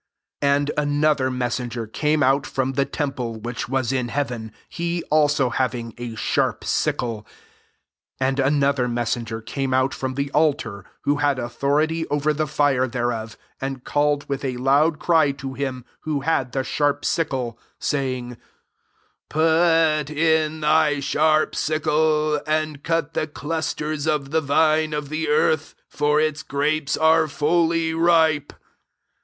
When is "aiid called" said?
13.61-14.27